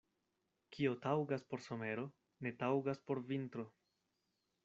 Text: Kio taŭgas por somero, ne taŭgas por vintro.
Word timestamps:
Kio 0.75 0.93
taŭgas 1.03 1.43
por 1.51 1.61
somero, 1.65 2.07
ne 2.47 2.55
taŭgas 2.65 3.05
por 3.11 3.23
vintro. 3.31 3.67